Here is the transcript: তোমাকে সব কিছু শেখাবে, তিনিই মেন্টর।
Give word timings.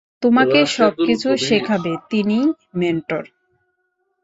তোমাকে 0.21 0.59
সব 0.77 0.93
কিছু 1.07 1.29
শেখাবে, 1.47 1.91
তিনিই 2.09 2.45
মেন্টর। 2.75 3.23